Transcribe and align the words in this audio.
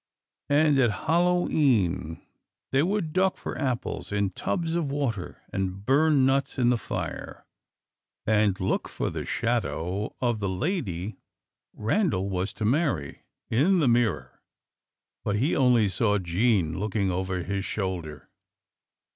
And 0.49 0.79
at 0.79 1.05
Hallow 1.05 1.47
E'en 1.47 2.19
they 2.71 2.81
would 2.81 3.13
duck 3.13 3.37
for 3.37 3.55
apples 3.55 4.11
in 4.11 4.31
tubs 4.31 4.73
of 4.73 4.89
water, 4.91 5.43
and 5.53 5.85
burn 5.85 6.25
nuts 6.25 6.57
in 6.57 6.71
the 6.71 6.77
fire, 6.79 7.45
and 8.25 8.59
look 8.59 8.89
for 8.89 9.11
the 9.11 9.27
shadow 9.27 10.15
of 10.19 10.39
the 10.39 10.49
lady 10.49 11.17
Randal 11.75 12.31
was 12.31 12.51
to 12.53 12.65
marry, 12.65 13.25
in 13.51 13.77
the 13.77 13.87
mirror; 13.87 14.41
but 15.23 15.35
he 15.35 15.55
only 15.55 15.87
saw 15.87 16.17
Jean 16.17 16.79
looking 16.79 17.11
over 17.11 17.43
his 17.43 17.63
shoulder. 17.63 18.27